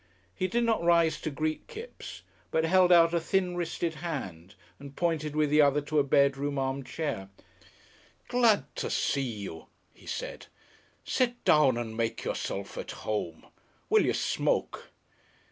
He 0.33 0.47
did 0.47 0.63
not 0.63 0.81
rise 0.83 1.21
to 1.21 1.29
greet 1.29 1.67
Kipps, 1.67 2.23
but 2.49 2.63
held 2.65 2.91
out 2.91 3.13
a 3.13 3.19
thin 3.19 3.55
wristed 3.55 3.93
hand 4.01 4.55
and 4.79 4.95
pointed 4.95 5.35
with 5.35 5.51
the 5.51 5.61
other 5.61 5.79
to 5.81 5.99
a 5.99 6.03
bedroom 6.03 6.57
arm 6.57 6.83
chair. 6.83 7.29
"Glad 8.27 8.75
to 8.77 8.89
see 8.89 9.21
you," 9.21 9.67
he 9.93 10.07
said. 10.07 10.47
"Sit 11.05 11.45
down 11.45 11.77
and 11.77 11.95
make 11.95 12.23
yourself 12.23 12.79
at 12.79 12.89
home. 13.05 13.45
Will 13.91 14.03
you 14.03 14.13
smoke?" 14.15 14.89